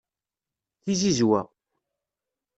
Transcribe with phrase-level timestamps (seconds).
[0.83, 1.41] Tizizwa